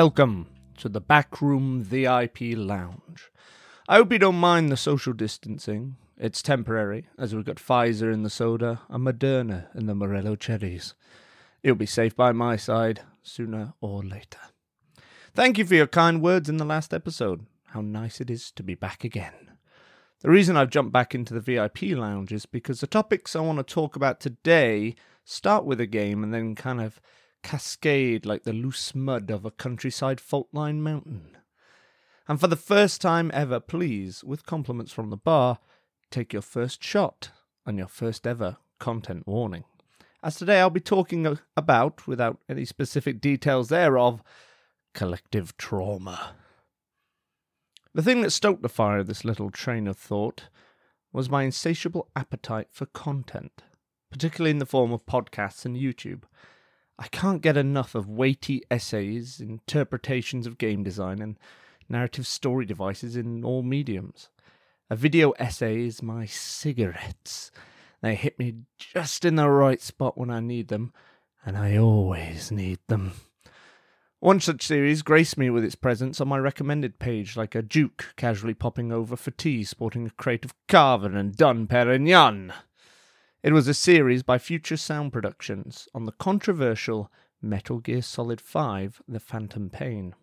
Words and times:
welcome 0.00 0.46
to 0.78 0.88
the 0.88 0.98
Backroom 0.98 1.82
VIP 1.82 2.56
Lounge. 2.56 3.30
I 3.86 3.96
hope 3.96 4.10
you 4.10 4.18
don't 4.18 4.36
mind 4.36 4.72
the 4.72 4.76
social 4.78 5.12
distancing. 5.12 5.96
It's 6.16 6.40
temporary, 6.40 7.08
as 7.18 7.34
we've 7.34 7.44
got 7.44 7.56
Pfizer 7.56 8.10
in 8.10 8.22
the 8.22 8.30
soda 8.30 8.80
and 8.88 9.06
Moderna 9.06 9.66
in 9.74 9.84
the 9.84 9.94
Morello 9.94 10.36
cherries. 10.36 10.94
You'll 11.62 11.74
be 11.74 11.84
safe 11.84 12.16
by 12.16 12.32
my 12.32 12.56
side 12.56 13.02
sooner 13.22 13.74
or 13.82 14.02
later. 14.02 14.38
Thank 15.34 15.58
you 15.58 15.66
for 15.66 15.74
your 15.74 15.86
kind 15.86 16.22
words 16.22 16.48
in 16.48 16.56
the 16.56 16.64
last 16.64 16.94
episode. 16.94 17.44
How 17.66 17.82
nice 17.82 18.22
it 18.22 18.30
is 18.30 18.50
to 18.52 18.62
be 18.62 18.74
back 18.74 19.04
again. 19.04 19.50
The 20.20 20.30
reason 20.30 20.56
I've 20.56 20.70
jumped 20.70 20.94
back 20.94 21.14
into 21.14 21.34
the 21.34 21.40
VIP 21.40 21.82
lounge 21.94 22.32
is 22.32 22.46
because 22.46 22.80
the 22.80 22.86
topics 22.86 23.36
I 23.36 23.40
want 23.40 23.58
to 23.58 23.74
talk 23.74 23.96
about 23.96 24.18
today 24.18 24.94
start 25.26 25.66
with 25.66 25.78
a 25.78 25.86
game 25.86 26.24
and 26.24 26.32
then 26.32 26.54
kind 26.54 26.80
of 26.80 27.02
cascade 27.42 28.26
like 28.26 28.44
the 28.44 28.52
loose 28.52 28.94
mud 28.94 29.30
of 29.30 29.44
a 29.44 29.50
countryside 29.50 30.20
fault 30.20 30.48
line 30.52 30.82
mountain. 30.82 31.36
And 32.28 32.40
for 32.40 32.46
the 32.46 32.56
first 32.56 33.00
time 33.00 33.30
ever, 33.34 33.58
please, 33.60 34.22
with 34.22 34.46
compliments 34.46 34.92
from 34.92 35.10
the 35.10 35.16
bar, 35.16 35.58
take 36.10 36.32
your 36.32 36.42
first 36.42 36.82
shot 36.82 37.30
and 37.66 37.78
your 37.78 37.88
first 37.88 38.26
ever 38.26 38.58
content 38.78 39.26
warning. 39.26 39.64
As 40.22 40.36
today 40.36 40.60
I'll 40.60 40.70
be 40.70 40.80
talking 40.80 41.38
about, 41.56 42.06
without 42.06 42.38
any 42.48 42.64
specific 42.64 43.20
details 43.20 43.68
thereof, 43.68 44.22
collective 44.94 45.56
trauma. 45.56 46.34
The 47.94 48.02
thing 48.02 48.20
that 48.20 48.30
stoked 48.30 48.62
the 48.62 48.68
fire 48.68 48.98
of 48.98 49.06
this 49.06 49.24
little 49.24 49.50
train 49.50 49.88
of 49.88 49.96
thought 49.96 50.44
was 51.12 51.30
my 51.30 51.42
insatiable 51.42 52.08
appetite 52.14 52.68
for 52.70 52.86
content, 52.86 53.62
particularly 54.10 54.50
in 54.50 54.58
the 54.58 54.66
form 54.66 54.92
of 54.92 55.06
podcasts 55.06 55.64
and 55.64 55.76
YouTube. 55.76 56.22
I 57.00 57.08
can't 57.08 57.40
get 57.40 57.56
enough 57.56 57.94
of 57.94 58.10
weighty 58.10 58.62
essays, 58.70 59.40
interpretations 59.40 60.46
of 60.46 60.58
game 60.58 60.82
design, 60.82 61.22
and 61.22 61.38
narrative 61.88 62.26
story 62.26 62.66
devices 62.66 63.16
in 63.16 63.42
all 63.42 63.62
mediums. 63.62 64.28
A 64.90 64.96
video 64.96 65.30
essay 65.32 65.80
is 65.86 66.02
my 66.02 66.26
cigarettes. 66.26 67.50
They 68.02 68.14
hit 68.14 68.38
me 68.38 68.54
just 68.76 69.24
in 69.24 69.36
the 69.36 69.48
right 69.48 69.80
spot 69.80 70.18
when 70.18 70.30
I 70.30 70.40
need 70.40 70.68
them, 70.68 70.92
and 71.44 71.56
I 71.56 71.78
always 71.78 72.50
need 72.50 72.80
them. 72.88 73.12
One 74.18 74.40
such 74.40 74.66
series 74.66 75.00
graced 75.00 75.38
me 75.38 75.48
with 75.48 75.64
its 75.64 75.76
presence 75.76 76.20
on 76.20 76.28
my 76.28 76.38
recommended 76.38 76.98
page, 76.98 77.34
like 77.34 77.54
a 77.54 77.62
duke 77.62 78.12
casually 78.16 78.52
popping 78.52 78.92
over 78.92 79.16
for 79.16 79.30
tea 79.30 79.64
sporting 79.64 80.06
a 80.06 80.10
crate 80.10 80.44
of 80.44 80.54
Cava 80.68 81.06
and 81.16 81.34
Dom 81.34 81.66
Perignon. 81.66 82.52
It 83.42 83.54
was 83.54 83.66
a 83.68 83.72
series 83.72 84.22
by 84.22 84.36
Future 84.36 84.76
Sound 84.76 85.14
Productions 85.14 85.88
on 85.94 86.04
the 86.04 86.12
controversial 86.12 87.10
Metal 87.40 87.78
Gear 87.78 88.02
Solid 88.02 88.38
5 88.38 89.00
The 89.08 89.18
Phantom 89.18 89.70
Pain. 89.70 90.14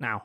Now, 0.00 0.24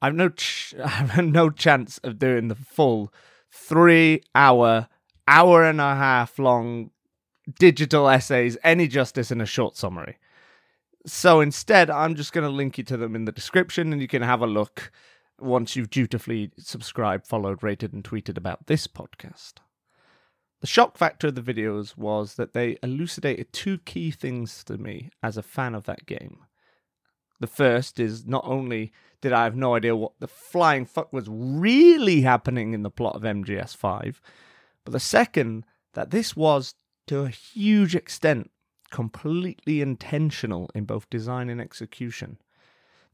I've 0.00 0.14
no 0.14 0.30
ch- 0.30 0.74
I've 0.82 1.22
no 1.22 1.50
chance 1.50 1.98
of 1.98 2.18
doing 2.18 2.48
the 2.48 2.54
full 2.54 3.12
three 3.50 4.22
hour, 4.34 4.88
hour 5.28 5.62
and 5.62 5.78
a 5.78 5.94
half 5.94 6.38
long 6.38 6.90
digital 7.58 8.08
essays 8.08 8.56
any 8.64 8.88
justice 8.88 9.30
in 9.30 9.42
a 9.42 9.46
short 9.46 9.76
summary. 9.76 10.16
So 11.04 11.42
instead, 11.42 11.90
I'm 11.90 12.14
just 12.14 12.32
going 12.32 12.48
to 12.48 12.50
link 12.50 12.78
you 12.78 12.84
to 12.84 12.96
them 12.96 13.14
in 13.14 13.26
the 13.26 13.30
description 13.32 13.92
and 13.92 14.00
you 14.00 14.08
can 14.08 14.22
have 14.22 14.40
a 14.40 14.46
look 14.46 14.90
once 15.38 15.76
you've 15.76 15.90
dutifully 15.90 16.50
subscribed, 16.56 17.26
followed, 17.26 17.62
rated, 17.62 17.92
and 17.92 18.02
tweeted 18.02 18.38
about 18.38 18.68
this 18.68 18.86
podcast. 18.86 19.56
The 20.60 20.66
shock 20.66 20.96
factor 20.96 21.28
of 21.28 21.34
the 21.34 21.42
videos 21.42 21.96
was 21.96 22.34
that 22.34 22.54
they 22.54 22.78
elucidated 22.82 23.52
two 23.52 23.78
key 23.78 24.10
things 24.10 24.64
to 24.64 24.78
me 24.78 25.10
as 25.22 25.36
a 25.36 25.42
fan 25.42 25.74
of 25.74 25.84
that 25.84 26.06
game. 26.06 26.38
The 27.40 27.46
first 27.46 28.00
is 28.00 28.26
not 28.26 28.44
only 28.46 28.92
did 29.20 29.32
I 29.32 29.44
have 29.44 29.56
no 29.56 29.74
idea 29.74 29.94
what 29.94 30.12
the 30.18 30.28
flying 30.28 30.86
fuck 30.86 31.12
was 31.12 31.26
really 31.28 32.22
happening 32.22 32.72
in 32.72 32.82
the 32.82 32.90
plot 32.90 33.16
of 33.16 33.22
MGS5, 33.22 34.20
but 34.84 34.92
the 34.92 35.00
second, 35.00 35.64
that 35.94 36.10
this 36.10 36.36
was, 36.36 36.74
to 37.08 37.20
a 37.20 37.28
huge 37.28 37.94
extent, 37.94 38.50
completely 38.90 39.82
intentional 39.82 40.70
in 40.74 40.84
both 40.84 41.10
design 41.10 41.50
and 41.50 41.60
execution. 41.60 42.38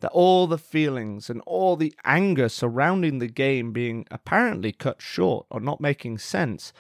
That 0.01 0.11
all 0.13 0.47
the 0.47 0.59
feelings 0.59 1.31
and 1.31 1.41
all 1.47 1.77
the 1.77 1.95
anger 2.05 2.49
surrounding 2.49 3.19
the 3.19 3.29
game 3.29 3.73
being 3.73 4.07
apparently 4.11 4.73
cut 4.73 5.01
short 5.01 5.47
or 5.51 5.61
not 5.61 5.81
making 5.81 6.19
sense 6.19 6.73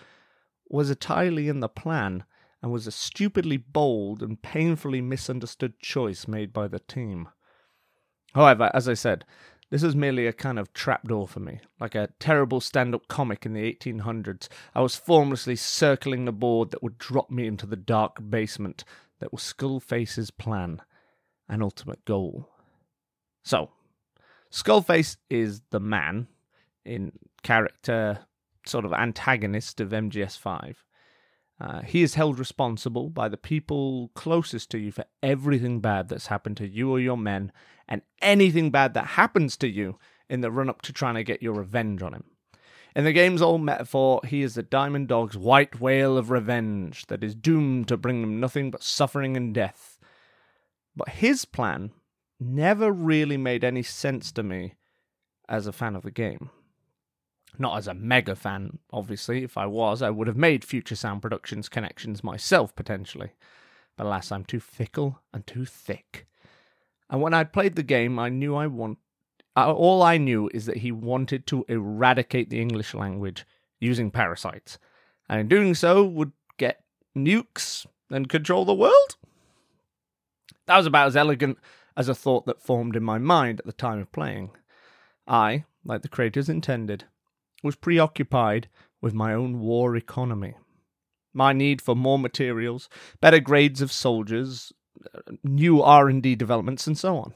was 0.72 0.90
entirely 0.90 1.48
in 1.48 1.60
the 1.60 1.68
plan 1.68 2.24
and 2.62 2.72
was 2.72 2.86
a 2.86 2.92
stupidly 2.92 3.56
bold 3.56 4.22
and 4.22 4.40
painfully 4.42 5.00
misunderstood 5.00 5.78
choice 5.80 6.26
made 6.26 6.52
by 6.52 6.68
the 6.68 6.78
team. 6.78 7.28
However, 8.34 8.70
as 8.72 8.88
I 8.88 8.94
said, 8.94 9.24
this 9.70 9.82
was 9.82 9.96
merely 9.96 10.26
a 10.26 10.32
kind 10.32 10.58
of 10.58 10.72
trapdoor 10.72 11.26
for 11.26 11.40
me, 11.40 11.60
like 11.80 11.94
a 11.94 12.10
terrible 12.18 12.60
stand 12.60 12.94
up 12.94 13.08
comic 13.08 13.44
in 13.44 13.54
the 13.54 13.72
1800s. 13.72 14.48
I 14.74 14.80
was 14.80 14.96
formlessly 14.96 15.56
circling 15.56 16.24
the 16.24 16.32
board 16.32 16.70
that 16.70 16.82
would 16.82 16.98
drop 16.98 17.30
me 17.30 17.46
into 17.46 17.66
the 17.66 17.76
dark 17.76 18.18
basement 18.30 18.84
that 19.20 19.32
was 19.32 19.42
Skullface's 19.42 20.30
plan 20.30 20.82
and 21.48 21.62
ultimate 21.62 22.04
goal. 22.04 22.48
So, 23.44 23.70
Skullface 24.50 25.16
is 25.30 25.62
the 25.70 25.80
man 25.80 26.28
in 26.84 27.12
character, 27.42 28.26
sort 28.66 28.84
of 28.84 28.92
antagonist 28.92 29.80
of 29.80 29.90
MGS5. 29.90 30.76
Uh, 31.60 31.82
he 31.82 32.02
is 32.02 32.14
held 32.14 32.38
responsible 32.38 33.08
by 33.08 33.28
the 33.28 33.36
people 33.36 34.10
closest 34.14 34.70
to 34.70 34.78
you 34.78 34.90
for 34.90 35.04
everything 35.22 35.80
bad 35.80 36.08
that's 36.08 36.26
happened 36.26 36.56
to 36.56 36.66
you 36.66 36.90
or 36.90 36.98
your 36.98 37.16
men, 37.16 37.52
and 37.88 38.02
anything 38.20 38.70
bad 38.70 38.94
that 38.94 39.06
happens 39.06 39.56
to 39.56 39.68
you 39.68 39.98
in 40.28 40.40
the 40.40 40.50
run 40.50 40.68
up 40.68 40.82
to 40.82 40.92
trying 40.92 41.14
to 41.14 41.22
get 41.22 41.42
your 41.42 41.54
revenge 41.54 42.02
on 42.02 42.14
him. 42.14 42.24
In 42.94 43.04
the 43.04 43.12
game's 43.12 43.40
old 43.40 43.62
metaphor, 43.62 44.20
he 44.26 44.42
is 44.42 44.54
the 44.54 44.62
Diamond 44.62 45.08
Dog's 45.08 45.36
white 45.36 45.80
whale 45.80 46.18
of 46.18 46.30
revenge 46.30 47.06
that 47.06 47.24
is 47.24 47.34
doomed 47.34 47.88
to 47.88 47.96
bring 47.96 48.20
them 48.20 48.40
nothing 48.40 48.70
but 48.70 48.82
suffering 48.82 49.36
and 49.36 49.54
death. 49.54 49.98
But 50.94 51.10
his 51.10 51.44
plan 51.44 51.92
never 52.38 52.92
really 52.92 53.36
made 53.36 53.64
any 53.64 53.82
sense 53.82 54.30
to 54.32 54.42
me 54.42 54.74
as 55.48 55.66
a 55.66 55.72
fan 55.72 55.96
of 55.96 56.02
the 56.02 56.10
game. 56.10 56.50
Not 57.58 57.76
as 57.76 57.86
a 57.86 57.94
mega 57.94 58.34
fan, 58.34 58.78
obviously. 58.92 59.44
If 59.44 59.58
I 59.58 59.66
was, 59.66 60.00
I 60.02 60.10
would 60.10 60.26
have 60.26 60.36
made 60.36 60.64
Future 60.64 60.96
Sound 60.96 61.20
Productions 61.20 61.68
connections 61.68 62.24
myself, 62.24 62.74
potentially. 62.74 63.32
But 63.96 64.06
alas, 64.06 64.32
I'm 64.32 64.44
too 64.44 64.60
fickle 64.60 65.20
and 65.34 65.46
too 65.46 65.64
thick. 65.64 66.26
And 67.10 67.20
when 67.20 67.34
I'd 67.34 67.52
played 67.52 67.76
the 67.76 67.82
game, 67.82 68.18
I 68.18 68.30
knew 68.30 68.56
I 68.56 68.66
want. 68.66 68.98
Uh, 69.54 69.70
all 69.70 70.02
I 70.02 70.16
knew 70.16 70.48
is 70.54 70.64
that 70.64 70.78
he 70.78 70.90
wanted 70.90 71.46
to 71.48 71.66
eradicate 71.68 72.48
the 72.48 72.60
English 72.60 72.94
language 72.94 73.44
using 73.80 74.10
parasites, 74.10 74.78
and 75.28 75.40
in 75.40 75.48
doing 75.48 75.74
so, 75.74 76.04
would 76.04 76.32
get 76.56 76.84
nukes 77.14 77.84
and 78.08 78.30
control 78.30 78.64
the 78.64 78.72
world. 78.72 79.16
That 80.66 80.78
was 80.78 80.86
about 80.86 81.08
as 81.08 81.16
elegant 81.16 81.58
as 81.96 82.08
a 82.08 82.14
thought 82.14 82.46
that 82.46 82.62
formed 82.62 82.96
in 82.96 83.02
my 83.02 83.18
mind 83.18 83.60
at 83.60 83.66
the 83.66 83.72
time 83.72 83.98
of 83.98 84.10
playing. 84.12 84.52
I, 85.26 85.64
like 85.84 86.00
the 86.00 86.08
creators 86.08 86.48
intended, 86.48 87.04
was 87.62 87.76
preoccupied 87.76 88.68
with 89.00 89.14
my 89.14 89.34
own 89.34 89.60
war 89.60 89.96
economy. 89.96 90.54
My 91.34 91.52
need 91.52 91.80
for 91.80 91.96
more 91.96 92.18
materials, 92.18 92.88
better 93.20 93.40
grades 93.40 93.80
of 93.80 93.90
soldiers, 93.90 94.72
uh, 95.14 95.32
new 95.42 95.82
R&D 95.82 96.36
developments 96.36 96.86
and 96.86 96.96
so 96.98 97.16
on. 97.16 97.34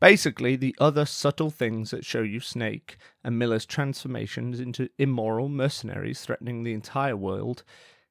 Basically, 0.00 0.56
the 0.56 0.74
other 0.78 1.04
subtle 1.04 1.50
things 1.50 1.90
that 1.90 2.04
show 2.04 2.22
you 2.22 2.40
Snake 2.40 2.96
and 3.22 3.38
Miller's 3.38 3.66
transformations 3.66 4.60
into 4.60 4.88
immoral 4.98 5.48
mercenaries 5.48 6.22
threatening 6.22 6.62
the 6.62 6.72
entire 6.72 7.16
world 7.16 7.64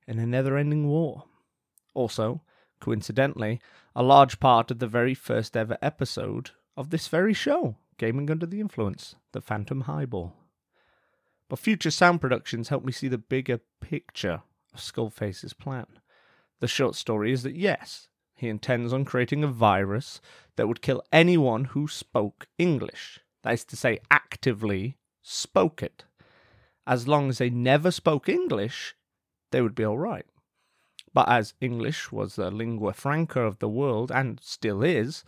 in 0.08 0.20
a 0.20 0.26
never 0.26 0.58
ending 0.58 0.88
war. 0.88 1.26
Also, 1.94 2.42
coincidentally, 2.80 3.60
a 3.96 4.04
large 4.04 4.40
part 4.40 4.72
of 4.72 4.80
the 4.80 4.88
very 4.88 5.14
first 5.14 5.58
ever 5.58 5.78
episode 5.82 6.52
of 6.78 6.90
this 6.90 7.08
very 7.08 7.34
show, 7.34 7.76
Gaming 7.98 8.30
Under 8.30 8.46
the 8.46 8.62
Influence, 8.62 9.16
The 9.32 9.42
Phantom 9.42 9.82
Highball. 9.82 10.34
But 11.50 11.58
future 11.58 11.90
sound 11.90 12.22
productions 12.22 12.70
help 12.70 12.86
me 12.86 12.92
see 12.92 13.08
the 13.08 13.18
bigger 13.18 13.60
picture 13.82 14.44
of 14.72 14.80
Skullface's 14.80 15.54
plan. 15.54 15.88
The 16.60 16.68
short 16.68 16.96
story 16.96 17.32
is 17.32 17.42
that 17.42 17.56
yes, 17.56 18.08
he 18.36 18.48
intends 18.48 18.94
on 18.94 19.04
creating 19.04 19.44
a 19.44 19.48
virus 19.48 20.22
that 20.56 20.68
would 20.68 20.84
kill 20.84 21.04
anyone 21.12 21.66
who 21.66 21.88
spoke 21.88 22.48
English. 22.60 23.20
That 23.42 23.54
is 23.54 23.66
to 23.66 23.76
say, 23.76 24.00
actively 24.12 24.98
spoke 25.24 25.82
it. 25.82 26.06
As 26.86 27.08
long 27.08 27.30
as 27.30 27.40
they 27.40 27.50
never 27.50 27.90
spoke 27.90 28.30
English, 28.30 28.96
they 29.52 29.62
would 29.62 29.76
be 29.76 29.84
all 29.84 29.98
right. 29.98 30.26
But 31.14 31.30
as 31.30 31.56
English 31.60 32.12
was 32.12 32.36
the 32.36 32.52
lingua 32.52 32.94
franca 32.94 33.42
of 33.42 33.58
the 33.58 33.70
world, 33.70 34.12
and 34.12 34.40
still 34.40 34.84
is, 34.84 35.24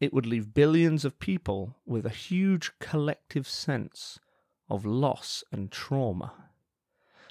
it 0.00 0.14
would 0.14 0.24
leave 0.24 0.54
billions 0.54 1.04
of 1.04 1.18
people 1.18 1.76
with 1.84 2.06
a 2.06 2.10
huge 2.10 2.72
collective 2.78 3.46
sense 3.46 4.18
of 4.70 4.86
loss 4.86 5.42
and 5.52 5.70
trauma. 5.70 6.32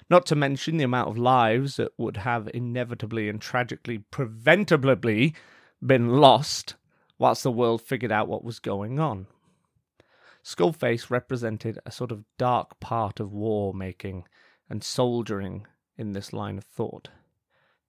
Not 0.08 0.26
to 0.26 0.36
mention 0.36 0.76
the 0.76 0.84
amount 0.84 1.08
of 1.08 1.18
lives 1.18 1.76
that 1.76 1.92
would 1.96 2.18
have 2.18 2.50
inevitably 2.52 3.28
and 3.28 3.40
tragically 3.40 3.98
preventably 3.98 5.34
been 5.84 6.08
lost 6.08 6.74
whilst 7.18 7.42
the 7.42 7.52
world 7.52 7.82
figured 7.82 8.10
out 8.10 8.28
what 8.28 8.44
was 8.44 8.58
going 8.58 8.98
on. 8.98 9.26
Skullface 10.42 11.10
represented 11.10 11.78
a 11.84 11.92
sort 11.92 12.10
of 12.10 12.24
dark 12.38 12.80
part 12.80 13.20
of 13.20 13.32
war 13.32 13.74
making 13.74 14.24
and 14.68 14.82
soldiering 14.82 15.66
in 15.96 16.12
this 16.12 16.32
line 16.32 16.58
of 16.58 16.64
thought. 16.64 17.08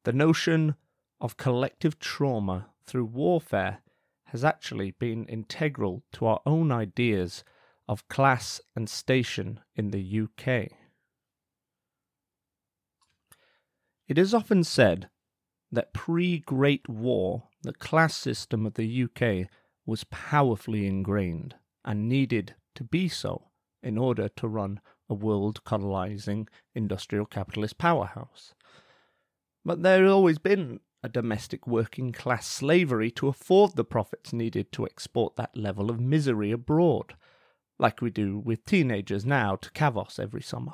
The 0.03 0.13
notion 0.13 0.75
of 1.19 1.37
collective 1.37 1.97
trauma 1.97 2.67
through 2.85 3.05
warfare 3.05 3.79
has 4.25 4.43
actually 4.43 4.91
been 4.91 5.25
integral 5.25 6.03
to 6.13 6.25
our 6.25 6.41
own 6.45 6.71
ideas 6.71 7.43
of 7.87 8.07
class 8.07 8.61
and 8.75 8.89
station 8.89 9.59
in 9.75 9.91
the 9.91 10.21
UK. 10.21 10.71
It 14.07 14.17
is 14.17 14.33
often 14.33 14.63
said 14.63 15.09
that 15.71 15.93
pre 15.93 16.39
Great 16.39 16.89
War, 16.89 17.43
the 17.63 17.73
class 17.73 18.15
system 18.15 18.65
of 18.65 18.73
the 18.73 19.03
UK 19.03 19.47
was 19.85 20.03
powerfully 20.05 20.85
ingrained 20.85 21.55
and 21.83 22.09
needed 22.09 22.55
to 22.75 22.83
be 22.83 23.07
so 23.07 23.49
in 23.81 23.97
order 23.97 24.29
to 24.29 24.47
run 24.47 24.79
a 25.09 25.13
world 25.13 25.63
colonizing 25.63 26.47
industrial 26.75 27.25
capitalist 27.25 27.77
powerhouse. 27.77 28.53
But 29.65 29.83
there 29.83 30.01
had 30.03 30.11
always 30.11 30.39
been 30.39 30.79
a 31.03 31.09
domestic 31.09 31.67
working 31.67 32.11
class 32.11 32.47
slavery 32.47 33.11
to 33.11 33.27
afford 33.27 33.75
the 33.75 33.83
profits 33.83 34.33
needed 34.33 34.71
to 34.71 34.85
export 34.85 35.35
that 35.35 35.55
level 35.55 35.89
of 35.89 35.99
misery 35.99 36.51
abroad, 36.51 37.15
like 37.81 37.99
we 37.99 38.11
do 38.11 38.37
with 38.37 38.63
teenagers 38.63 39.25
now 39.25 39.55
to 39.55 39.71
Kavos 39.71 40.19
every 40.19 40.41
summer. 40.41 40.73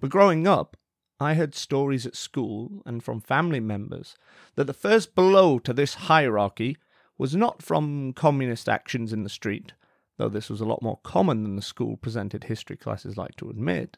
But 0.00 0.10
growing 0.10 0.46
up, 0.46 0.76
I 1.20 1.34
heard 1.34 1.54
stories 1.54 2.06
at 2.06 2.16
school 2.16 2.82
and 2.84 3.04
from 3.04 3.20
family 3.20 3.60
members 3.60 4.16
that 4.56 4.66
the 4.66 4.72
first 4.72 5.14
blow 5.14 5.58
to 5.60 5.72
this 5.72 5.94
hierarchy 5.94 6.76
was 7.16 7.36
not 7.36 7.62
from 7.62 8.12
communist 8.14 8.68
actions 8.68 9.12
in 9.12 9.22
the 9.22 9.28
street, 9.28 9.74
though 10.16 10.28
this 10.28 10.50
was 10.50 10.60
a 10.60 10.66
lot 10.66 10.82
more 10.82 10.98
common 11.04 11.44
than 11.44 11.56
the 11.56 11.62
school 11.62 11.96
presented 11.96 12.44
history 12.44 12.76
classes 12.76 13.16
like 13.16 13.36
to 13.36 13.48
admit, 13.48 13.96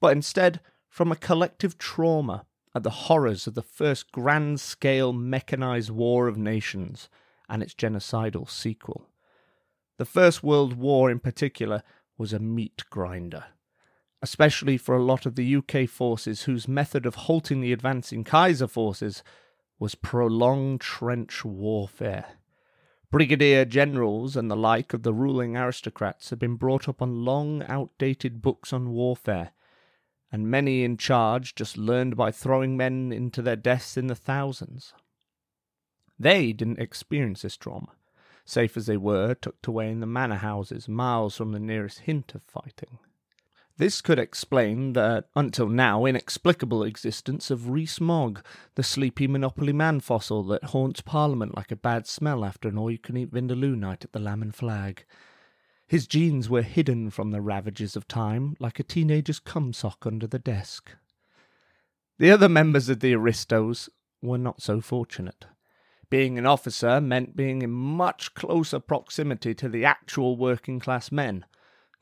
but 0.00 0.12
instead 0.12 0.60
from 0.88 1.12
a 1.12 1.16
collective 1.16 1.78
trauma 1.78 2.46
at 2.74 2.82
the 2.82 2.90
horrors 2.90 3.46
of 3.46 3.54
the 3.54 3.62
first 3.62 4.10
grand 4.10 4.58
scale 4.58 5.12
mechanized 5.12 5.90
war 5.90 6.26
of 6.26 6.36
nations 6.36 7.08
and 7.48 7.62
its 7.62 7.74
genocidal 7.74 8.48
sequel. 8.48 9.06
The 9.98 10.04
First 10.04 10.42
World 10.42 10.74
War, 10.74 11.10
in 11.10 11.20
particular, 11.20 11.82
was 12.18 12.32
a 12.32 12.38
meat 12.38 12.84
grinder, 12.90 13.44
especially 14.20 14.76
for 14.76 14.94
a 14.94 15.02
lot 15.02 15.24
of 15.24 15.36
the 15.36 15.56
UK 15.56 15.88
forces 15.88 16.42
whose 16.42 16.68
method 16.68 17.06
of 17.06 17.14
halting 17.14 17.60
the 17.60 17.72
advancing 17.72 18.22
Kaiser 18.22 18.68
forces 18.68 19.22
was 19.78 19.94
prolonged 19.94 20.80
trench 20.80 21.44
warfare. 21.44 22.26
Brigadier 23.10 23.64
generals 23.64 24.36
and 24.36 24.50
the 24.50 24.56
like 24.56 24.92
of 24.92 25.02
the 25.02 25.14
ruling 25.14 25.56
aristocrats 25.56 26.30
had 26.30 26.38
been 26.38 26.56
brought 26.56 26.88
up 26.88 27.00
on 27.00 27.24
long 27.24 27.62
outdated 27.62 28.42
books 28.42 28.72
on 28.72 28.90
warfare, 28.90 29.52
and 30.30 30.50
many 30.50 30.82
in 30.84 30.96
charge 30.96 31.54
just 31.54 31.78
learned 31.78 32.16
by 32.16 32.30
throwing 32.30 32.76
men 32.76 33.12
into 33.12 33.40
their 33.40 33.56
deaths 33.56 33.96
in 33.96 34.08
the 34.08 34.14
thousands. 34.14 34.92
They 36.18 36.52
didn't 36.52 36.80
experience 36.80 37.42
this 37.42 37.56
trauma, 37.56 37.92
safe 38.46 38.76
as 38.76 38.86
they 38.86 38.96
were 38.96 39.34
tucked 39.34 39.66
away 39.66 39.90
in 39.90 40.00
the 40.00 40.06
manor 40.06 40.36
houses 40.36 40.88
miles 40.88 41.36
from 41.36 41.52
the 41.52 41.60
nearest 41.60 42.00
hint 42.00 42.34
of 42.34 42.42
fighting. 42.44 42.98
This 43.78 44.00
could 44.00 44.18
explain 44.18 44.94
the, 44.94 45.26
until 45.34 45.68
now, 45.68 46.06
inexplicable 46.06 46.82
existence 46.82 47.50
of 47.50 47.68
Rees 47.68 48.00
Mogg, 48.00 48.42
the 48.74 48.82
sleepy 48.82 49.26
Monopoly 49.26 49.74
Man 49.74 50.00
fossil 50.00 50.42
that 50.44 50.64
haunts 50.64 51.02
Parliament 51.02 51.54
like 51.54 51.70
a 51.70 51.76
bad 51.76 52.06
smell 52.06 52.42
after 52.42 52.68
an 52.68 52.78
all 52.78 52.90
you 52.90 52.98
can 52.98 53.18
eat 53.18 53.32
Vindaloo 53.32 53.76
night 53.76 54.02
at 54.02 54.12
the 54.12 54.18
Lamb 54.18 54.40
and 54.40 54.54
Flag. 54.54 55.04
His 55.86 56.06
genes 56.06 56.48
were 56.48 56.62
hidden 56.62 57.10
from 57.10 57.32
the 57.32 57.42
ravages 57.42 57.96
of 57.96 58.08
time 58.08 58.56
like 58.58 58.80
a 58.80 58.82
teenager's 58.82 59.38
cum 59.38 59.74
sock 59.74 60.06
under 60.06 60.26
the 60.26 60.38
desk. 60.38 60.92
The 62.18 62.30
other 62.30 62.48
members 62.48 62.88
of 62.88 63.00
the 63.00 63.14
Aristos 63.14 63.90
were 64.22 64.38
not 64.38 64.62
so 64.62 64.80
fortunate. 64.80 65.46
Being 66.08 66.38
an 66.38 66.46
officer 66.46 67.00
meant 67.00 67.34
being 67.34 67.62
in 67.62 67.70
much 67.70 68.34
closer 68.34 68.78
proximity 68.78 69.54
to 69.54 69.68
the 69.68 69.84
actual 69.84 70.36
working 70.36 70.78
class 70.78 71.10
men, 71.10 71.44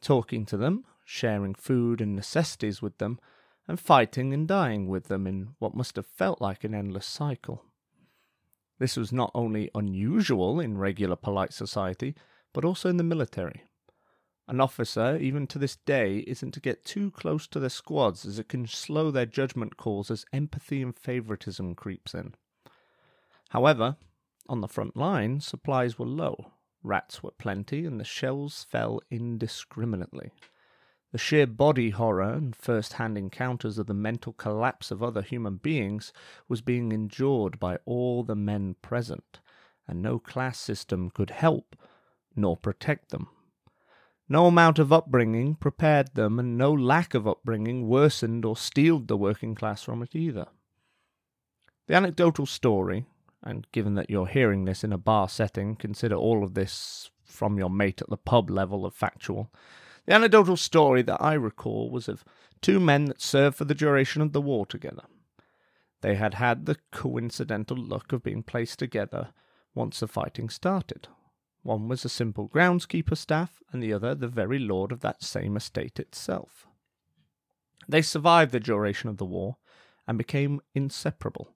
talking 0.03 0.45
to 0.47 0.59
them, 0.59 0.85
sharing 1.05 1.55
food 1.55 2.01
and 2.03 2.15
necessities 2.15 2.83
with 2.83 2.99
them, 2.99 3.19
and 3.67 3.81
fighting 3.81 4.35
and 4.35 4.47
dying 4.47 4.89
with 4.89 5.05
them 5.05 5.27
in 5.27 5.55
what 5.59 5.75
must 5.75 5.97
have 5.97 6.06
felt 6.06 6.41
like 6.41 6.65
an 6.65 6.75
endless 6.75 7.06
cycle. 7.06 7.65
This 8.79 8.97
was 8.97 9.12
not 9.12 9.31
only 9.35 9.71
unusual 9.75 10.61
in 10.61 10.77
regular 10.77 11.17
polite 11.17 11.55
society, 11.55 12.15
but 12.53 12.65
also 12.65 12.91
in 12.91 12.99
the 12.99 13.05
military. 13.05 13.65
An 14.47 14.61
officer, 14.61 15.17
even 15.17 15.47
to 15.47 15.59
this 15.59 15.77
day, 15.77 16.19
isn't 16.27 16.53
to 16.53 16.61
get 16.61 16.85
too 16.85 17.11
close 17.12 17.47
to 17.49 17.59
their 17.59 17.71
squads 17.71 18.27
as 18.27 18.39
it 18.39 18.51
can 18.51 18.67
slow 18.67 19.11
their 19.11 19.25
judgment 19.25 19.79
calls 19.79 20.11
as 20.11 20.27
empathy 20.35 20.83
and 20.83 20.95
favoritism 20.95 21.75
creeps 21.75 22.12
in. 22.12 22.35
However, 23.55 23.97
on 24.49 24.62
the 24.62 24.69
front 24.69 24.97
line, 24.97 25.39
supplies 25.39 25.97
were 25.97 26.06
low, 26.06 26.51
rats 26.83 27.23
were 27.23 27.31
plenty, 27.31 27.87
and 27.87 28.01
the 28.01 28.05
shells 28.05 28.65
fell 28.69 29.01
indiscriminately. 29.12 30.33
The 31.12 31.19
sheer 31.19 31.47
body 31.47 31.91
horror 31.91 32.33
and 32.33 32.56
first 32.56 32.95
hand 32.95 33.17
encounters 33.17 33.79
of 33.79 33.87
the 33.87 33.95
mental 33.95 34.33
collapse 34.33 34.91
of 34.91 35.05
other 35.05 35.23
human 35.23 35.59
beings 35.59 36.12
was 36.49 36.62
being 36.62 36.91
endured 36.91 37.61
by 37.61 37.79
all 37.85 38.25
the 38.25 38.35
men 38.35 38.75
present, 38.83 39.39
and 39.87 40.03
no 40.03 40.19
class 40.19 40.59
system 40.59 41.09
could 41.11 41.31
help 41.31 41.77
nor 42.35 42.56
protect 42.56 43.11
them. 43.11 43.29
No 44.29 44.47
amount 44.47 44.81
of 44.81 44.93
upbringing 44.93 45.55
prepared 45.55 46.15
them, 46.15 46.41
and 46.41 46.59
no 46.59 46.73
lack 46.73 47.15
of 47.15 47.29
upbringing 47.29 47.87
worsened 47.87 48.45
or 48.45 48.56
steeled 48.56 49.06
the 49.06 49.17
working 49.17 49.55
class 49.55 49.85
from 49.85 50.03
it 50.03 50.17
either. 50.17 50.49
The 51.87 51.94
anecdotal 51.94 52.46
story, 52.46 53.06
and 53.44 53.67
given 53.72 53.94
that 53.94 54.10
you're 54.10 54.27
hearing 54.27 54.65
this 54.65 54.82
in 54.82 54.93
a 54.93 54.98
bar 54.98 55.29
setting, 55.29 55.77
consider 55.77 56.17
all 56.17 56.43
of 56.43 56.55
this 56.55 57.10
from 57.24 57.58
your 57.58 57.70
mate 57.70 58.01
at 58.01 58.08
the 58.08 58.17
pub 58.17 58.51
level 58.51 58.84
of 58.86 58.94
factual, 58.94 59.53
the 60.06 60.15
anecdotal 60.15 60.56
story 60.56 61.03
that 61.03 61.22
I 61.22 61.34
recall 61.34 61.91
was 61.91 62.08
of 62.08 62.24
two 62.60 62.81
men 62.81 63.06
that 63.06 63.20
served 63.20 63.56
for 63.56 63.65
the 63.65 63.74
duration 63.74 64.22
of 64.22 64.32
the 64.32 64.41
war 64.41 64.67
together. 64.67 65.05
They 66.01 66.17
had 66.17 66.34
had 66.34 66.67
the 66.67 66.79
coincidental 66.91 67.77
luck 67.77 68.13
of 68.13 68.22
being 68.22 68.43
placed 68.43 68.79
together 68.79 69.29
once 69.74 70.01
the 70.01 70.08
fighting 70.08 70.48
started. 70.48 71.08
One 71.63 71.89
was 71.89 72.05
a 72.05 72.10
simple 72.10 72.48
groundskeeper 72.48 73.17
staff, 73.17 73.63
and 73.72 73.82
the 73.82 73.94
other 73.94 74.15
the 74.15 74.29
very 74.29 74.58
lord 74.58 74.93
of 74.93 75.01
that 75.01 75.22
same 75.22 75.56
estate 75.56 75.98
itself. 75.98 76.67
They 77.89 78.03
survived 78.03 78.53
the 78.53 78.60
duration 78.60 79.08
of 79.08 79.17
the 79.17 79.24
war 79.24 79.56
and 80.06 80.19
became 80.19 80.60
inseparable, 80.74 81.54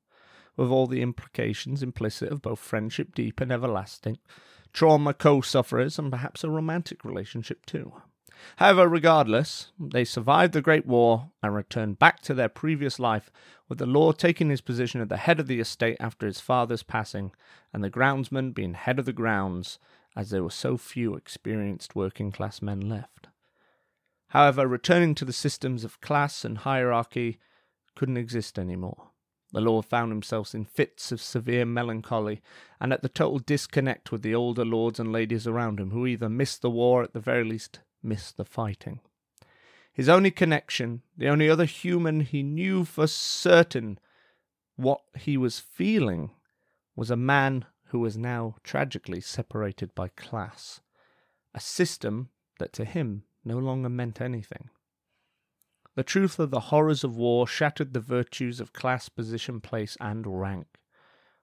with 0.58 0.70
all 0.70 0.86
the 0.86 1.00
implications 1.00 1.82
implicit 1.82 2.30
of 2.30 2.42
both 2.42 2.58
friendship 2.58 3.14
deep 3.14 3.40
and 3.40 3.50
everlasting, 3.50 4.18
trauma 4.74 5.14
co 5.14 5.40
sufferers, 5.40 5.98
and 5.98 6.10
perhaps 6.10 6.44
a 6.44 6.50
romantic 6.50 7.04
relationship 7.04 7.64
too. 7.64 7.94
However, 8.56 8.88
regardless, 8.88 9.72
they 9.78 10.04
survived 10.04 10.52
the 10.52 10.60
Great 10.60 10.86
War 10.86 11.30
and 11.42 11.54
returned 11.54 11.98
back 11.98 12.20
to 12.22 12.34
their 12.34 12.48
previous 12.48 12.98
life, 12.98 13.30
with 13.68 13.78
the 13.78 13.86
Lord 13.86 14.18
taking 14.18 14.50
his 14.50 14.60
position 14.60 15.00
at 15.00 15.08
the 15.08 15.16
head 15.16 15.40
of 15.40 15.46
the 15.46 15.60
estate 15.60 15.96
after 16.00 16.26
his 16.26 16.40
father's 16.40 16.82
passing, 16.82 17.32
and 17.72 17.82
the 17.82 17.90
groundsman 17.90 18.52
being 18.52 18.74
head 18.74 18.98
of 18.98 19.06
the 19.06 19.12
grounds, 19.12 19.78
as 20.16 20.30
there 20.30 20.42
were 20.42 20.50
so 20.50 20.76
few 20.76 21.14
experienced 21.14 21.94
working 21.94 22.32
class 22.32 22.60
men 22.60 22.80
left. 22.80 23.28
However, 24.28 24.66
returning 24.66 25.14
to 25.16 25.24
the 25.24 25.32
systems 25.32 25.84
of 25.84 26.00
class 26.00 26.44
and 26.44 26.58
hierarchy 26.58 27.38
couldn't 27.94 28.16
exist 28.16 28.58
any 28.58 28.76
more. 28.76 29.07
The 29.52 29.60
Lord 29.60 29.86
found 29.86 30.12
himself 30.12 30.54
in 30.54 30.66
fits 30.66 31.10
of 31.10 31.22
severe 31.22 31.64
melancholy, 31.64 32.42
and 32.80 32.92
at 32.92 33.00
the 33.00 33.08
total 33.08 33.38
disconnect 33.38 34.12
with 34.12 34.22
the 34.22 34.34
older 34.34 34.64
lords 34.64 35.00
and 35.00 35.10
ladies 35.10 35.46
around 35.46 35.80
him, 35.80 35.90
who 35.90 36.06
either 36.06 36.28
missed 36.28 36.60
the 36.60 36.70
war, 36.70 37.02
at 37.02 37.14
the 37.14 37.20
very 37.20 37.44
least 37.44 37.80
missed 38.02 38.36
the 38.36 38.44
fighting. 38.44 39.00
His 39.92 40.08
only 40.08 40.30
connection, 40.30 41.02
the 41.16 41.28
only 41.28 41.48
other 41.48 41.64
human 41.64 42.20
he 42.20 42.42
knew 42.42 42.84
for 42.84 43.06
certain 43.06 43.98
what 44.76 45.00
he 45.16 45.36
was 45.36 45.58
feeling, 45.58 46.30
was 46.94 47.10
a 47.10 47.16
man 47.16 47.64
who 47.86 48.00
was 48.00 48.18
now 48.18 48.56
tragically 48.62 49.20
separated 49.20 49.94
by 49.94 50.08
class, 50.08 50.80
a 51.54 51.60
system 51.60 52.28
that 52.58 52.72
to 52.74 52.84
him 52.84 53.24
no 53.44 53.58
longer 53.58 53.88
meant 53.88 54.20
anything. 54.20 54.68
The 55.98 56.04
truth 56.04 56.38
of 56.38 56.52
the 56.52 56.60
horrors 56.70 57.02
of 57.02 57.16
war 57.16 57.44
shattered 57.44 57.92
the 57.92 57.98
virtues 57.98 58.60
of 58.60 58.72
class, 58.72 59.08
position, 59.08 59.60
place, 59.60 59.96
and 60.00 60.24
rank. 60.40 60.78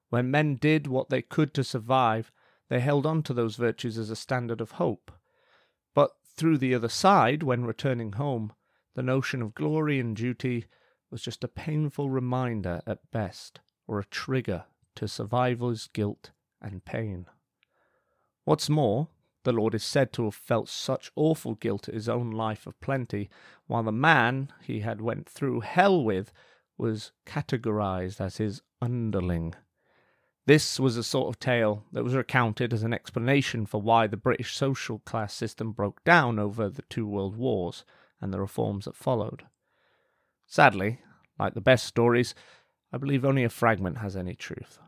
When 0.08 0.32
men 0.32 0.56
did 0.56 0.88
what 0.88 1.10
they 1.10 1.22
could 1.22 1.54
to 1.56 1.64
survive, 1.66 2.32
they 2.70 2.80
held 2.80 3.06
on 3.06 3.22
to 3.24 3.34
those 3.34 3.58
virtues 3.58 3.98
as 3.98 4.10
a 4.10 4.16
standard 4.16 4.62
of 4.62 4.72
hope. 4.80 5.12
But 5.94 6.16
through 6.24 6.60
the 6.60 6.74
other 6.74 6.88
side, 6.88 7.44
when 7.44 7.66
returning 7.66 8.14
home, 8.14 8.54
the 8.94 9.04
notion 9.04 9.42
of 9.42 9.56
glory 9.56 10.00
and 10.00 10.16
duty 10.16 10.68
was 11.12 11.22
just 11.22 11.44
a 11.44 11.50
painful 11.50 12.10
reminder 12.10 12.82
at 12.88 13.12
best, 13.12 13.60
or 13.88 14.00
a 14.00 14.06
trigger 14.06 14.64
to 14.96 15.10
survivor's 15.10 15.88
guilt 15.88 16.32
and 16.62 16.86
pain. 16.86 17.26
What's 18.46 18.70
more, 18.70 19.10
the 19.46 19.54
Lord 19.54 19.74
is 19.74 19.84
said 19.84 20.12
to 20.14 20.26
have 20.26 20.36
felt 20.36 20.68
such 20.68 21.12
awful 21.16 21.56
guilt 21.56 21.88
at 21.88 21.96
his 21.96 22.10
own 22.10 22.32
life 22.32 22.68
of 22.68 22.80
plenty, 22.82 23.30
while 23.68 23.84
the 23.84 23.92
man 23.92 24.52
he 24.62 24.82
had 24.82 25.02
went 25.02 25.30
through 25.30 25.62
hell 25.62 26.04
with 26.04 26.34
was 26.78 27.12
categorized 27.26 28.20
as 28.20 28.38
his 28.38 28.62
underling. 28.82 29.56
This 30.46 30.80
was 30.80 30.98
a 30.98 31.04
sort 31.04 31.30
of 31.30 31.40
tale 31.40 31.86
that 31.92 32.04
was 32.04 32.14
recounted 32.14 32.74
as 32.74 32.84
an 32.84 32.94
explanation 32.94 33.66
for 33.66 33.82
why 33.82 34.06
the 34.06 34.18
British 34.18 34.56
social 34.56 35.00
class 35.00 35.34
system 35.34 35.72
broke 35.72 36.04
down 36.04 36.38
over 36.38 36.70
the 36.70 36.84
two 36.84 37.08
world 37.08 37.36
wars 37.36 37.86
and 38.22 38.34
the 38.34 38.40
reforms 38.40 38.86
that 38.86 38.96
followed. 38.96 39.44
Sadly, 40.46 41.00
like 41.40 41.54
the 41.54 41.62
best 41.62 41.86
stories, 41.86 42.36
I 42.92 42.98
believe 42.98 43.26
only 43.26 43.44
a 43.44 43.50
fragment 43.50 43.98
has 44.00 44.16
any 44.16 44.36
truth. 44.36 44.80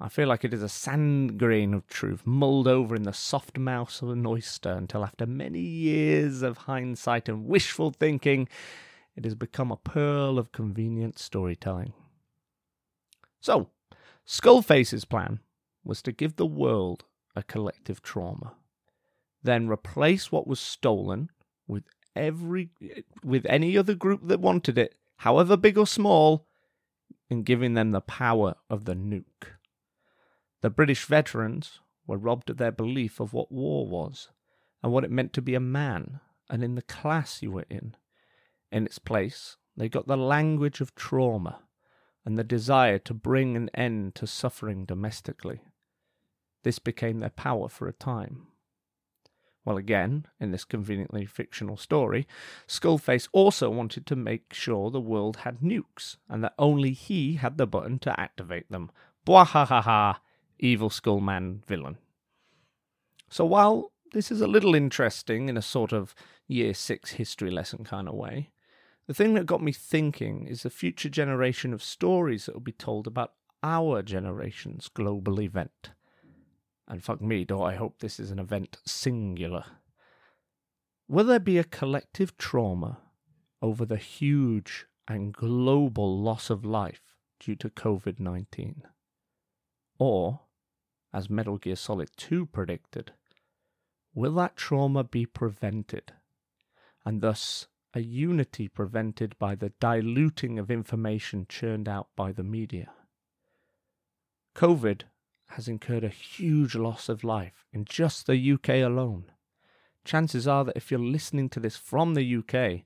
I 0.00 0.08
feel 0.08 0.26
like 0.28 0.44
it 0.44 0.52
is 0.52 0.62
a 0.62 0.68
sand 0.68 1.38
grain 1.38 1.72
of 1.72 1.86
truth 1.86 2.26
mulled 2.26 2.66
over 2.66 2.96
in 2.96 3.04
the 3.04 3.12
soft 3.12 3.58
mouth 3.58 4.02
of 4.02 4.10
an 4.10 4.26
oyster 4.26 4.72
until 4.72 5.04
after 5.04 5.24
many 5.24 5.60
years 5.60 6.42
of 6.42 6.58
hindsight 6.58 7.28
and 7.28 7.46
wishful 7.46 7.92
thinking, 7.92 8.48
it 9.14 9.24
has 9.24 9.36
become 9.36 9.70
a 9.70 9.76
pearl 9.76 10.38
of 10.38 10.50
convenient 10.50 11.18
storytelling. 11.18 11.92
So, 13.40 13.68
Skullface's 14.26 15.04
plan 15.04 15.40
was 15.84 16.02
to 16.02 16.12
give 16.12 16.36
the 16.36 16.46
world 16.46 17.04
a 17.36 17.42
collective 17.42 18.02
trauma, 18.02 18.54
then 19.42 19.68
replace 19.68 20.32
what 20.32 20.46
was 20.46 20.58
stolen 20.58 21.30
with 21.68 21.84
every 22.16 22.70
with 23.22 23.46
any 23.46 23.76
other 23.76 23.94
group 23.94 24.22
that 24.24 24.40
wanted 24.40 24.78
it, 24.78 24.96
however 25.18 25.56
big 25.56 25.78
or 25.78 25.86
small, 25.86 26.46
in 27.30 27.42
giving 27.42 27.74
them 27.74 27.92
the 27.92 28.00
power 28.00 28.54
of 28.68 28.86
the 28.86 28.94
nuke. 28.94 29.52
The 30.64 30.70
British 30.70 31.04
veterans 31.04 31.80
were 32.06 32.16
robbed 32.16 32.48
of 32.48 32.56
their 32.56 32.72
belief 32.72 33.20
of 33.20 33.34
what 33.34 33.52
war 33.52 33.86
was 33.86 34.30
and 34.82 34.90
what 34.90 35.04
it 35.04 35.10
meant 35.10 35.34
to 35.34 35.42
be 35.42 35.54
a 35.54 35.60
man 35.60 36.20
and 36.48 36.64
in 36.64 36.74
the 36.74 36.80
class 36.80 37.42
you 37.42 37.52
were 37.52 37.66
in. 37.68 37.94
In 38.72 38.86
its 38.86 38.98
place, 38.98 39.58
they 39.76 39.90
got 39.90 40.06
the 40.06 40.16
language 40.16 40.80
of 40.80 40.94
trauma 40.94 41.60
and 42.24 42.38
the 42.38 42.44
desire 42.44 42.98
to 43.00 43.12
bring 43.12 43.56
an 43.56 43.68
end 43.74 44.14
to 44.14 44.26
suffering 44.26 44.86
domestically. 44.86 45.60
This 46.62 46.78
became 46.78 47.20
their 47.20 47.28
power 47.28 47.68
for 47.68 47.86
a 47.86 47.92
time. 47.92 48.46
Well, 49.66 49.76
again, 49.76 50.24
in 50.40 50.50
this 50.50 50.64
conveniently 50.64 51.26
fictional 51.26 51.76
story, 51.76 52.26
Skullface 52.66 53.28
also 53.32 53.68
wanted 53.68 54.06
to 54.06 54.16
make 54.16 54.54
sure 54.54 54.90
the 54.90 54.98
world 54.98 55.36
had 55.36 55.60
nukes, 55.60 56.16
and 56.26 56.42
that 56.42 56.54
only 56.58 56.92
he 56.92 57.34
had 57.34 57.58
the 57.58 57.66
button 57.66 57.98
to 57.98 58.18
activate 58.18 58.70
them. 58.70 58.90
Bwahahaha, 59.26 60.20
evil 60.58 60.90
Skullman 60.90 61.64
villain. 61.66 61.98
So 63.28 63.44
while 63.44 63.92
this 64.12 64.30
is 64.30 64.40
a 64.40 64.46
little 64.46 64.74
interesting 64.74 65.48
in 65.48 65.56
a 65.56 65.62
sort 65.62 65.92
of 65.92 66.14
year 66.46 66.74
six 66.74 67.12
history 67.12 67.50
lesson 67.50 67.84
kind 67.84 68.08
of 68.08 68.14
way, 68.14 68.50
the 69.06 69.14
thing 69.14 69.34
that 69.34 69.46
got 69.46 69.62
me 69.62 69.72
thinking 69.72 70.46
is 70.46 70.62
the 70.62 70.70
future 70.70 71.08
generation 71.08 71.74
of 71.74 71.82
stories 71.82 72.46
that 72.46 72.54
will 72.54 72.60
be 72.60 72.72
told 72.72 73.06
about 73.06 73.32
our 73.62 74.02
generation's 74.02 74.88
global 74.88 75.40
event. 75.40 75.90
And 76.86 77.02
fuck 77.02 77.20
me, 77.20 77.44
do 77.44 77.62
I 77.62 77.74
hope 77.74 77.98
this 77.98 78.20
is 78.20 78.30
an 78.30 78.38
event 78.38 78.78
singular. 78.86 79.64
Will 81.08 81.24
there 81.24 81.40
be 81.40 81.58
a 81.58 81.64
collective 81.64 82.36
trauma 82.38 82.98
over 83.60 83.84
the 83.84 83.96
huge 83.96 84.86
and 85.06 85.32
global 85.32 86.20
loss 86.20 86.48
of 86.50 86.64
life 86.64 87.02
due 87.40 87.56
to 87.56 87.68
COVID 87.68 88.20
19? 88.20 88.84
Or, 89.98 90.40
as 91.12 91.30
Metal 91.30 91.58
Gear 91.58 91.76
Solid 91.76 92.10
2 92.16 92.46
predicted, 92.46 93.12
will 94.14 94.34
that 94.34 94.56
trauma 94.56 95.04
be 95.04 95.26
prevented 95.26 96.12
and 97.04 97.20
thus 97.20 97.66
a 97.92 98.00
unity 98.00 98.66
prevented 98.68 99.38
by 99.38 99.54
the 99.54 99.70
diluting 99.80 100.58
of 100.58 100.70
information 100.70 101.46
churned 101.48 101.88
out 101.88 102.08
by 102.16 102.32
the 102.32 102.42
media. 102.42 102.90
COVID 104.56 105.02
has 105.50 105.68
incurred 105.68 106.04
a 106.04 106.08
huge 106.08 106.74
loss 106.74 107.08
of 107.08 107.22
life 107.22 107.64
in 107.72 107.84
just 107.84 108.26
the 108.26 108.52
UK 108.52 108.68
alone. 108.68 109.26
Chances 110.04 110.48
are 110.48 110.64
that 110.64 110.76
if 110.76 110.90
you're 110.90 111.00
listening 111.00 111.48
to 111.50 111.60
this 111.60 111.76
from 111.76 112.14
the 112.14 112.36
UK, 112.36 112.84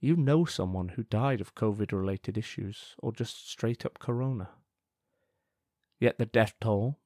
you 0.00 0.16
know 0.16 0.44
someone 0.44 0.88
who 0.88 1.02
died 1.04 1.40
of 1.40 1.54
COVID 1.54 1.92
related 1.92 2.36
issues 2.36 2.94
or 2.98 3.12
just 3.12 3.48
straight 3.48 3.86
up 3.86 3.98
corona. 3.98 4.48
Yet 6.00 6.18
the 6.18 6.26
death 6.26 6.54
toll, 6.60 6.98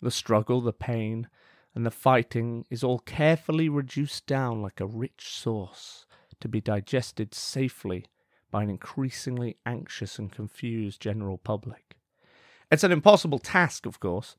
the 0.00 0.10
struggle, 0.10 0.60
the 0.60 0.72
pain, 0.72 1.28
and 1.74 1.84
the 1.84 1.90
fighting 1.90 2.64
is 2.70 2.82
all 2.82 3.00
carefully 3.00 3.68
reduced 3.68 4.26
down 4.26 4.62
like 4.62 4.80
a 4.80 4.86
rich 4.86 5.28
sauce 5.28 6.06
to 6.40 6.48
be 6.48 6.60
digested 6.60 7.34
safely 7.34 8.06
by 8.50 8.62
an 8.62 8.70
increasingly 8.70 9.56
anxious 9.66 10.18
and 10.18 10.32
confused 10.32 11.00
general 11.00 11.38
public. 11.38 11.96
It's 12.70 12.84
an 12.84 12.92
impossible 12.92 13.38
task, 13.38 13.84
of 13.84 14.00
course. 14.00 14.36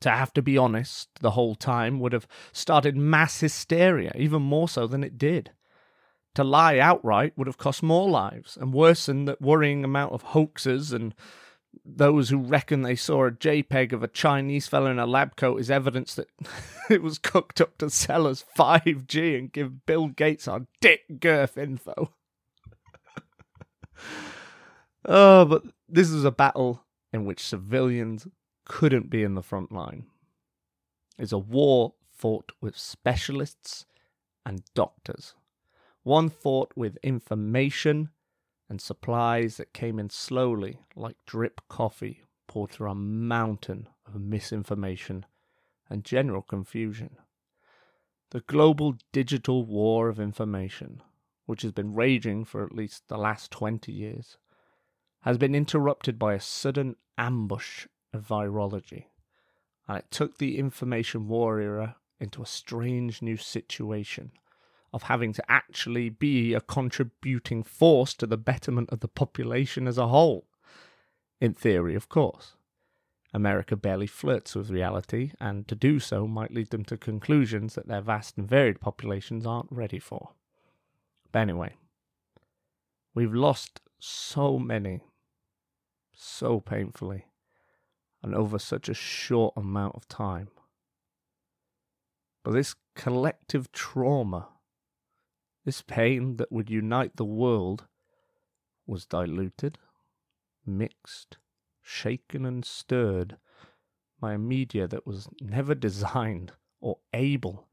To 0.00 0.10
have 0.10 0.32
to 0.34 0.42
be 0.42 0.58
honest 0.58 1.08
the 1.20 1.32
whole 1.32 1.54
time 1.54 2.00
would 2.00 2.12
have 2.12 2.28
started 2.52 2.96
mass 2.96 3.40
hysteria, 3.40 4.12
even 4.16 4.42
more 4.42 4.68
so 4.68 4.86
than 4.86 5.02
it 5.02 5.18
did. 5.18 5.52
To 6.34 6.44
lie 6.44 6.78
outright 6.78 7.36
would 7.36 7.48
have 7.48 7.58
cost 7.58 7.82
more 7.82 8.08
lives 8.08 8.56
and 8.56 8.72
worsened 8.72 9.26
the 9.26 9.36
worrying 9.40 9.84
amount 9.84 10.12
of 10.12 10.22
hoaxes 10.22 10.92
and 10.92 11.14
those 11.84 12.28
who 12.28 12.38
reckon 12.38 12.82
they 12.82 12.96
saw 12.96 13.26
a 13.26 13.30
JPEG 13.30 13.92
of 13.92 14.02
a 14.02 14.08
Chinese 14.08 14.66
fellow 14.66 14.90
in 14.90 14.98
a 14.98 15.06
lab 15.06 15.36
coat 15.36 15.60
is 15.60 15.70
evidence 15.70 16.14
that 16.14 16.28
it 16.90 17.02
was 17.02 17.18
cooked 17.18 17.60
up 17.60 17.78
to 17.78 17.90
sell 17.90 18.26
us 18.26 18.44
5G 18.56 19.38
and 19.38 19.52
give 19.52 19.86
Bill 19.86 20.08
Gates 20.08 20.46
our 20.48 20.66
dick 20.80 21.20
girth 21.20 21.56
info. 21.56 22.12
oh, 25.04 25.44
but 25.44 25.64
this 25.88 26.10
is 26.10 26.24
a 26.24 26.30
battle 26.30 26.84
in 27.12 27.24
which 27.24 27.40
civilians 27.40 28.26
couldn't 28.64 29.10
be 29.10 29.22
in 29.22 29.34
the 29.34 29.42
front 29.42 29.72
line. 29.72 30.06
It's 31.18 31.32
a 31.32 31.38
war 31.38 31.94
fought 32.10 32.52
with 32.60 32.76
specialists 32.76 33.84
and 34.46 34.62
doctors. 34.74 35.34
One 36.02 36.28
fought 36.30 36.72
with 36.76 36.96
information 37.02 38.10
and 38.70 38.80
supplies 38.80 39.56
that 39.56 39.74
came 39.74 39.98
in 39.98 40.08
slowly 40.08 40.78
like 40.94 41.16
drip 41.26 41.60
coffee 41.68 42.22
poured 42.46 42.70
through 42.70 42.90
a 42.90 42.94
mountain 42.94 43.88
of 44.06 44.20
misinformation 44.20 45.26
and 45.90 46.04
general 46.04 46.40
confusion. 46.40 47.16
The 48.30 48.40
global 48.42 48.94
digital 49.10 49.64
war 49.64 50.08
of 50.08 50.20
information, 50.20 51.02
which 51.46 51.62
has 51.62 51.72
been 51.72 51.94
raging 51.94 52.44
for 52.44 52.64
at 52.64 52.72
least 52.72 53.08
the 53.08 53.18
last 53.18 53.50
20 53.50 53.90
years, 53.90 54.38
has 55.22 55.36
been 55.36 55.54
interrupted 55.54 56.16
by 56.16 56.34
a 56.34 56.40
sudden 56.40 56.94
ambush 57.18 57.88
of 58.14 58.26
virology, 58.26 59.06
and 59.88 59.98
it 59.98 60.10
took 60.12 60.38
the 60.38 60.58
information 60.58 61.26
war 61.26 61.60
era 61.60 61.96
into 62.20 62.40
a 62.40 62.46
strange 62.46 63.20
new 63.20 63.36
situation 63.36 64.30
of 64.92 65.04
having 65.04 65.32
to 65.32 65.50
actually 65.50 66.08
be 66.08 66.52
a 66.54 66.60
contributing 66.60 67.62
force 67.62 68.14
to 68.14 68.26
the 68.26 68.36
betterment 68.36 68.90
of 68.90 69.00
the 69.00 69.08
population 69.08 69.86
as 69.86 69.98
a 69.98 70.08
whole. 70.08 70.46
In 71.40 71.54
theory, 71.54 71.94
of 71.94 72.08
course. 72.08 72.54
America 73.32 73.76
barely 73.76 74.08
flirts 74.08 74.56
with 74.56 74.70
reality, 74.70 75.32
and 75.40 75.68
to 75.68 75.76
do 75.76 76.00
so 76.00 76.26
might 76.26 76.52
lead 76.52 76.70
them 76.70 76.84
to 76.84 76.96
conclusions 76.96 77.74
that 77.74 77.86
their 77.86 78.00
vast 78.00 78.36
and 78.36 78.48
varied 78.48 78.80
populations 78.80 79.46
aren't 79.46 79.70
ready 79.70 80.00
for. 80.00 80.30
But 81.30 81.40
anyway, 81.40 81.74
we've 83.14 83.32
lost 83.32 83.80
so 84.00 84.58
many, 84.58 85.02
so 86.12 86.58
painfully, 86.58 87.26
and 88.20 88.34
over 88.34 88.58
such 88.58 88.88
a 88.88 88.94
short 88.94 89.54
amount 89.56 89.94
of 89.94 90.08
time. 90.08 90.48
But 92.42 92.52
this 92.52 92.74
collective 92.96 93.70
trauma 93.70 94.48
this 95.70 95.82
pain 95.82 96.36
that 96.36 96.50
would 96.50 96.68
unite 96.68 97.14
the 97.14 97.24
world 97.24 97.86
was 98.88 99.06
diluted, 99.06 99.78
mixed, 100.66 101.38
shaken, 101.80 102.44
and 102.44 102.64
stirred 102.64 103.36
by 104.20 104.32
a 104.32 104.38
media 104.38 104.88
that 104.88 105.06
was 105.06 105.28
never 105.40 105.72
designed 105.86 106.50
or 106.80 106.98
able 107.14 107.68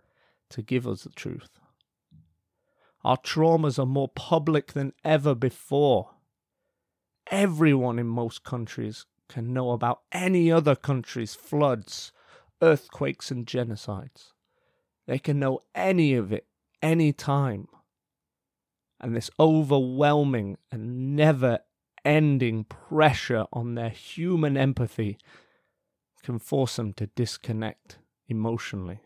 to 0.47 0.61
give 0.61 0.87
us 0.87 1.05
the 1.05 1.09
truth. 1.09 1.57
Our 3.03 3.17
traumas 3.17 3.79
are 3.79 3.87
more 3.87 4.09
public 4.09 4.73
than 4.73 4.93
ever 5.03 5.33
before. 5.33 6.11
Everyone 7.31 7.97
in 7.97 8.05
most 8.05 8.43
countries 8.43 9.07
can 9.27 9.53
know 9.53 9.71
about 9.71 10.01
any 10.11 10.51
other 10.51 10.75
country's 10.75 11.33
floods, 11.33 12.11
earthquakes, 12.61 13.31
and 13.31 13.47
genocides. 13.47 14.33
They 15.07 15.17
can 15.17 15.39
know 15.39 15.61
any 15.73 16.13
of 16.13 16.31
it 16.31 16.45
any 16.83 17.11
time 17.11 17.67
and 18.99 19.15
this 19.15 19.29
overwhelming 19.39 20.57
and 20.71 21.15
never 21.15 21.59
ending 22.03 22.63
pressure 22.63 23.45
on 23.51 23.75
their 23.75 23.89
human 23.89 24.57
empathy 24.57 25.17
can 26.23 26.39
force 26.39 26.75
them 26.77 26.93
to 26.93 27.07
disconnect 27.07 27.99
emotionally, 28.27 28.99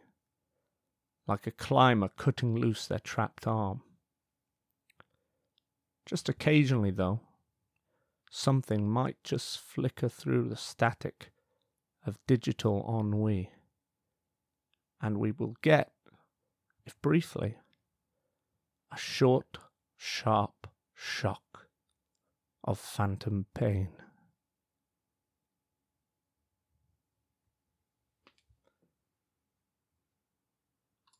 like 1.28 1.46
a 1.46 1.52
climber 1.52 2.10
cutting 2.10 2.56
loose 2.56 2.88
their 2.88 3.00
trapped 3.00 3.46
arm. 3.46 3.82
Just 6.06 6.30
occasionally, 6.30 6.92
though, 6.92 7.22
something 8.30 8.90
might 8.90 9.18
just 9.24 9.60
flicker 9.60 10.10
through 10.10 10.50
the 10.50 10.56
static 10.56 11.32
of 12.06 12.18
digital 12.28 12.86
ennui, 12.88 13.52
and 15.02 15.18
we 15.18 15.32
will 15.32 15.56
get, 15.62 15.92
if 16.86 17.00
briefly, 17.02 17.58
a 18.92 18.98
short, 18.98 19.58
sharp 20.04 20.66
shock 20.96 21.68
of 22.64 22.80
phantom 22.80 23.46
pain. 23.54 23.90